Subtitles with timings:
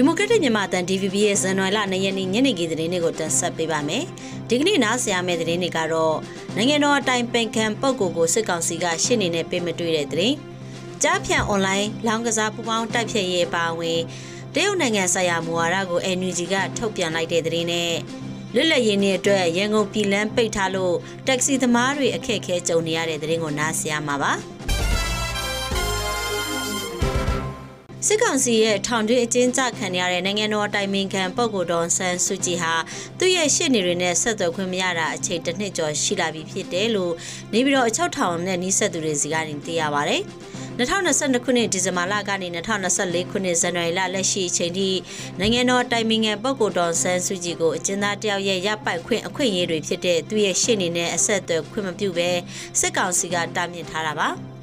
[0.00, 4.04] ဒီမိုကရက်တစ်မြန်မာတန် DVB ရဲ့ဇန်နဝါရီလ2ရက်နေ့ညနေခင်းသတင်းတွေကိုတင်ဆက်ပေးပါမယ်။
[4.48, 6.16] ဒီကနေ့နားဆင်ရမယ့်သတင်းတွေကတော့
[6.56, 10.34] နိုင်ငံတော်အတိုင်ပင်ခံပုဂ္ဂိုလ်ကိုစစ်ကောင်စီကရှင်းနေနဲ့ပေးမတွေ့တဲ့သတင်း။
[11.02, 14.00] ကြားဖြန့်အွန်လိုင်းလောင်းကစားပူပေါင်းတိုက်ဖြတ်ရေးပါဝင်
[14.54, 17.92] တရုတ်နိုင်ငံဆိုင်ရာမူဝါဒကို NUG ကထုတ်ပြန်လိုက်တဲ့သတင်းနဲ့
[18.54, 20.94] လွတ်လပ်ရေးနေ့အတွက်ရန်ကုန်ပြည်လန်းပိတ်ထားလို့
[21.28, 24.34] တက္ကစီသမားတွေအခက်အခဲကြုံနေရတဲ့သတင်းကိုနားဆင်ရမှာပါ။
[28.06, 32.74] စစ်ကောင်စီရဲ့ထောင်တွင်းအကျဉ်းချခံရတဲ့နိုင်ငံတော်တိုင်ပင်ခံပုဂ္ဂိုလ်တော်ဆန်းစုကြည်ဟာ
[33.18, 37.12] သူ့ရဲ့ရှစ်နေတွေနဲ့ဆက်သွယ်ခွင့်မရတာအချိန်တစ်နှစ်ကျော်ရှိလာပြီဖြစ်တယ်လို့
[37.52, 40.16] နေပြည်တော်အချုပ်ထောင်နဲ့နှိဆက်သူတွေစီကနေသိရပါဗျ။
[40.78, 44.90] 2022ခုနှစ်ဒီဇင်ဘာလကနေ2024ခုနှစ်ဇန်နဝါရီလလက်ရှိအချိန်ထိ
[45.38, 52.30] နိုင်ငံတော်တိုင်ပင်ခံပုဂ္ဂိုလ်တော်ဆန်းစုကြည်ကိုအကျဉ်းသားတယောက်ရဲ့ရပိုက်ခွင့်အခွင့်အရေးတွေဖြစ်တဲ့သူ့ရဲ့ရှစ်နေနဲ့အဆက်အသွယ်ခွင့်မပြုဘဲ
[52.80, 54.30] စစ်ကောင်စီကတားမြစ်ထားတာပါ။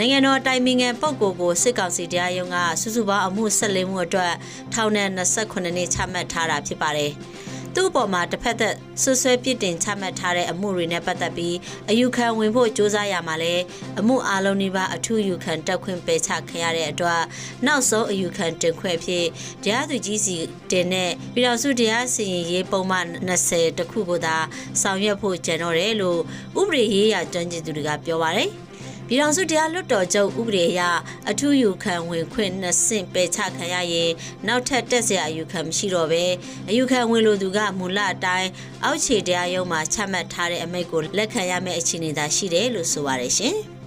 [0.00, 4.34] နိုင်ငံတော်တိုင်ပင်ခံပုဂ္ဂိုလ်ကိုစစ်ကောင်စီတရားရုံးကစုစုပေါင်းအမှုဆက်လက်မှုအတွက်
[4.74, 7.12] ထောင်နဲ့28နှစ်ချမှတ်ထားတာဖြစ်ပါတယ်။
[7.74, 11.56] သူ့အပေါ်မှာတစ်ဖက်သက်ဆွဆွဲပြစ်တင်ချမှတ်ထားတဲ့အမှုတွေနဲ့ပတ်သက်ပြီး
[11.90, 13.54] အယူခံဝင်ဖို့စ조사ရမှာလဲ
[13.98, 17.22] အမှုအလုံးနီးပါးအထူးယူခံတက်ခွင့်ပယ်ချခံရတဲ့အတွက်
[17.66, 19.26] နောက်ဆုံးအယူခံတင်ခွင့်ဖြစ်
[19.64, 20.36] တရားသူကြီးစီ
[20.70, 24.36] တင်တဲ့ပြည်တော်စုတရားစီရင်ရေးပုံမှန်20တခုကိုသာ
[24.82, 26.20] ဆောင်ရွက်ဖို့ကြံတော့တယ်လို့
[26.60, 28.50] ဥပဒေရေးရာကျွမ်းကျင်သူတွေကပြောပါတယ်။
[29.10, 30.80] ပြည်ထောင်စုတရားလွှတ်တော်ချုပ်ဥပဒေအရ
[31.30, 34.10] အထူးယူခံဝင်ခွင့်နှစ်ဆင့်ပယ်ချခံရရင်
[34.46, 36.24] နောက်ထပ်တက်စရာအယူခံမရှိတော့ဘဲ
[36.68, 38.48] အယူခံဝင်လို့သူကမူလအတိုင်း
[38.84, 43.56] အောက်ခြေတရားရုံးမှာချမှတ်ထားတဲ့အမိန့်ကိုလက်ခံရမယ့်အခြေအနေသာရှိတယ်လို့ဆိုပါတယ်ရှင်။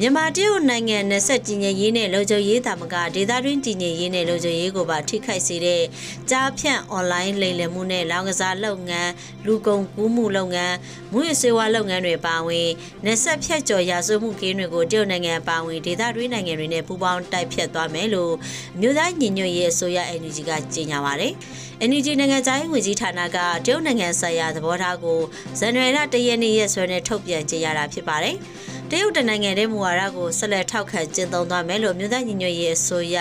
[0.00, 5.82] မြန်မာတရုတ်နိုင်ငံနဲ့ဆက်ကြည်ငြိမ်ရေးနဲ့လုံခြုံရေးတာမကဒေသတွင်းတည်ငြိမ်ရေးနဲ့လုံခြုံရေးကိုပါထိခိုက်စေတဲ့
[6.30, 9.12] ကြားဖြန့်အွန်လိုင်းလိမ်လည်မှုနဲ့လောင်ကစားလုပ်ငန်း
[9.46, 10.74] လူကုန်ကူးမှုလုပ်ငန်း
[11.12, 12.68] မူရစေဝါလုပ်ငန်းတွေပါဝင်
[13.04, 18.34] နဲ့ဆက်ဖြတ်ကျော်ရာဇဝမှုကင်းတွေကိုတရုတ်နိုင်ငံပါဝင်ဒေသတွင်းနိုင်ငံတွေနဲ့ပူးပေါင်းတိုက်ဖြတ်သွားမယ်လို့
[18.80, 21.32] မြို့သားညီညွတ်ရေးအစိုးရ NUG ကကြေညာပါတယ်။
[21.88, 25.20] NUG နိုင်ငံသားရေးဝန်ကြီးဌာနကတရုတ်နိုင်ငံဆိုင်ရာသဘောထားကို
[25.58, 28.36] ဇန်နဝါရီလ၁ရက်နေ့ရက်စွဲနဲ့ထုတ်ပြန်ကြေညာတာဖြစ်ပါတယ်။
[28.92, 33.16] တရုတ်တနိုင်ငံတဲ့မူဝါဒကိုဆက်လက်ထောက်ခံကျင့်သုံးသွားမယ်လို့မြို့သားညီညွတ်ရေးအစိုးရ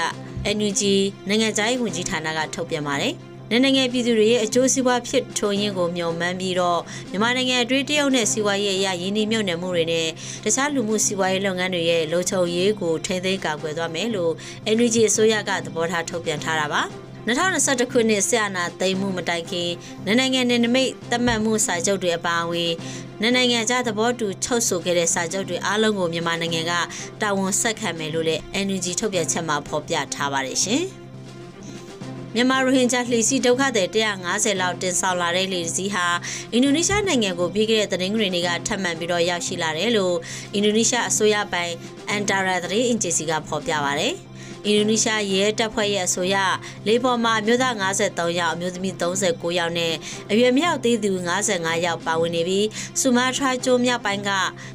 [0.57, 0.81] NUG
[1.27, 3.13] နိုင်ငံသားရေးဝန်ကြီးဌာနကထုတ်ပြန်ပါတယ်။
[3.49, 10.07] နိုင်ငံပြည်သူတွေရဲ့အကျိုးစီးပွားဖြစ်ထွန်းရင်းကိုမျှော်မှန်းပြီးတော့မြန်မာနိုင်ငံအတွင်းတရုတ်နဲ့စီးပွားရေးအရရင်းနှီးမြှုပ်နှံမှုတွေနဲ့
[10.43, 14.33] တခြားလူမှုစီးပွားရေးလုပ်ငန်းတွေရဲ့လုံခြုံရေးကိုထိန်းသိမ်းကာကွယ်သွားမယ်လို့
[14.75, 16.83] NUG အစိုးရကသဘောထားထုတ်ပြန်ထားတာပါ။
[17.27, 19.69] 2021ခုနှစ်ဆရာနာသိမ်းမှုမတိုင်ခင်
[20.05, 22.73] နိုင်ငံနယ်နိမိတ်သတ်မှတ်မှုစာချုပ်တွေအပါအဝင်
[23.21, 26.73] နိုင်ငံခြားသဘောတူချုပ်ဆိုခဲ့တဲ့စာချုပ်တွေအားလုံးကိုမြန်မာနိုင်ငံက
[27.21, 30.83] တာဝန်ဆက်ခံမယ်လို့လည်း NUG ထုတ်ပြန်ချက်မှာဖော်ပြထားပါတယ်ရှင်။
[32.35, 36.05] မြန်မာရိုဟင်ဂျာလှေစီဒုက္ခသည်150လောက်တင်ဆောင်လာတဲ့လှေစီးဟာ
[36.53, 40.15] အင်ဒိုနီးရှားနိုင်ငံကိုပြီးခဲ့တဲ့သတင်းတွေတွေကထပ်မံပြီးတော့ရောက်ရှိလာတယ်လို့
[40.53, 41.73] အင်ဒိုနီးရှားအစိုးရပိုင်
[42.09, 44.09] အန်တာရာသတင်းအင်ဂျင်စီကဖော်ပြပါဗျ။
[44.67, 46.37] အင်ဒိုနီးရှားရဲတပ်ဖွဲ့ရဲ့အဆိုအရ
[46.87, 49.93] လေပေါ်မှာမြို့သား53ယောက်အမျိုးသမီး39ယောက်နဲ့
[50.31, 51.11] အရွယ်မြောက်သေးသူ
[51.47, 52.67] 55ယောက်ပါဝင်နေပြီး
[52.99, 54.31] ဆူမာထရာကျိုးမြောက်ပိုင်းက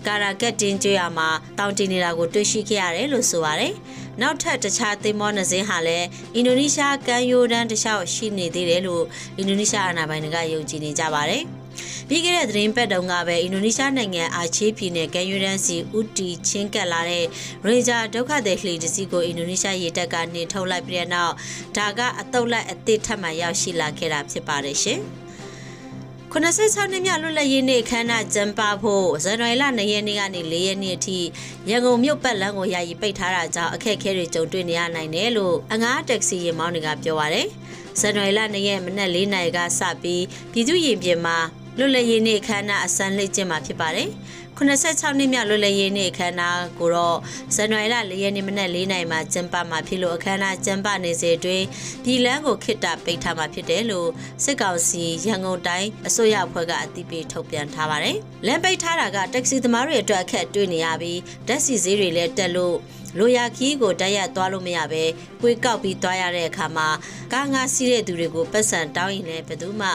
[0.07, 3.73] ကာရာကက်တင်ကျွော်မှာတောင်တင်နေတာကိုတွေ့ရှိခဲ့ရတယ်လို့ဆိုပါတယ်။
[4.21, 9.05] နောက်ထပ်တခြားသင်္ဘောနှစင်းဟာလည်းအင်ဒိုနီးရှားကမ်းရိုးတန်းတစ်လျှောက်ရှိနေသေးတယ်လို့
[9.37, 11.45] အင်ဒိုနီးရှားအာဏာပိုင်တွေကယုံကြည်နေကြပါတယ်။
[12.09, 17.25] ပြီးခဲ့တဲ့သတင်းပတ်တုန်းကပဲအင်ဒိုနီးရှားနိုင်ငံအာချေးပြည်နယ်ကမ်းရိုးတန်းစီဥတီချင်းကပ်လာတဲ့
[17.67, 21.35] ရေဂျာဒုက္ခသည်လှေတစ်စီးကိုအင်ဒိုနီးရှားရေတပ်ကနေထုတ်လိုက်ပြီးတဲ့နောက်
[21.77, 25.03] ဒါကအတုပ်လိုက်အသစ်ထပ်မံရောက်ရှိလာခဲ့တာဖြစ်ပါတယ်ရှင်။
[26.33, 31.19] 96နှစ်မြောက်လွတ်လပ်ရေးနေ့အခမ်းအနားကျင်းပဖို့ဇန်နဝါရီလ2ရက်နေ့ကနေ4ရက်နေ့အထိ
[31.69, 37.49] ရန်ကုန်မြို့ပတ်လမ်းကိုယာယီပိတ်ထားတာကြောင့်အခက်အခဲတွေကြုံတွေ့နေရနိုင်တယ်လို့အငားတက္ကစီယာဉ်မောင်းတွေကပြောပါရယ်
[38.01, 41.39] ဇန်နဝါရီလ2ရက်မနက်4နာရီကစပြီးပြည်သူရင်ပြင်မှာ
[41.83, 44.09] လွတ်လပ်ရေးနေ့အခမ်းအနားအစမ်းလှည့်ကျင်းမှာဖြစ်ပါတယ်။
[44.59, 47.19] 86နှစ်မြောက်လွတ်လပ်ရေးနေ့အခမ်းအနားကိုတော့
[47.55, 51.65] ဇန်နဝါရီလ၄ရက်နေ့မနက်၄နာရီမှာကျင်းပမှာဖြစ်လို့အခမ်းအနားကျင်းပနေစေအတွင်း
[52.05, 54.09] ပြည်လန်းကိုခိတ္တပိတ်ထားမှာဖြစ်တယ်လို့
[54.45, 58.17] စစ်ကောင်စီရန်ကုန်တိုင်းအစိုးရအဖွဲ့ကအသိပေးထုတ်ပြန်ထားပါတယ်။
[58.47, 62.77] လမ်းပိတ်ထားတာကတက္ကစီသမားတွေအတွက်အခက်တွေ့နေရပြီးဓာတ်ဆီဈေးတွေလည်းတက်လို့
[63.19, 65.05] လိုရာခီးကိုတက်ရက်သွားလို့မရပဲ
[65.43, 66.89] ကွေးကောက်ပြီးသွားရတဲ့အခါမှာ
[67.33, 69.89] ကားငါစီးတဲ့သူတွေကိုပတ်စံတောင်းရင်လည်းဘယ်သူမှ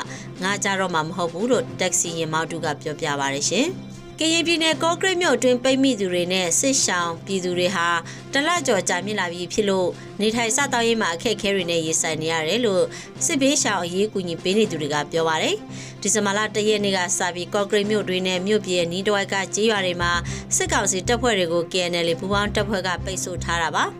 [0.44, 3.70] ငါကြတော့မှမဟုတ်ဘူးလို့တက္ကစီရင်မောက်တူကပြောပြပါရရှင်။
[4.20, 7.88] ကရင်ပြည်နယ်ကော့ကရိတ်မြို့အတွင်းပိတ်မိသူတွေနဲ့စစ်ရှောင်ပြည်သူတွေဟာ
[8.34, 9.90] တလကြော်ကြာမြင့်လာပြီးဖြစ်လို့
[10.22, 12.84] နေထိုင်စတောက်ရေးမှာအခက်အခဲတွေနဲ့ရင်ဆိုင်နေရတယ်လို့
[13.26, 15.56] စစ်ဘေးရှောင်အရေးကူညီပေးနေသူတွေကပြောပါတယ်။
[16.02, 20.12] ဒီဇင်ဘာလ၁ရက်နေ့ကစပြီးကော့ကရိတ်မြို့တွင်းနဲ့မြို့ပြည်နီးတဝိုက်ကကြေးရွာတွေမှာ
[20.56, 23.86] စစ်ကောင်စီတပ်ဖွဲ့တွေကို KNL ပူးပေါင်းတပ်ဖွဲ့ကပိတ်ဆို့ထားတာပါ။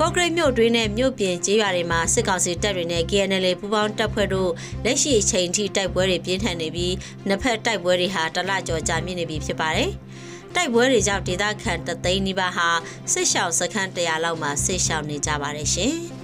[0.00, 4.50] ကော့ဂရိတ်မြို့တွင်းနဲ့မြို့ပြင်ကျေးရွာတွေမှာစစ်ကောင်စီတပ်တွေနဲ့ KNL ပူးပေါင်းတပ်ဖွဲ့တို့
[4.84, 6.94] လက်ရှိအချိန်ထိတိုက်ပွဲတွေပြင်းထန်နေပြီး
[7.26, 9.90] နှစ်ဖက်တိုက်ပွဲတွေဟာတလကျော်ကြာမြင့်နေပြီဖြစ်ပါတယ်။
[10.54, 12.68] တိုက်ပွဲတွေကြောင့်ဒေသခံတသိန်းနီးပါးဟာ
[13.12, 15.96] စစ်ရှောင်စခန်း100လောက်မှာစစ်ရှောင်နေကြပါတယ်ရှင်။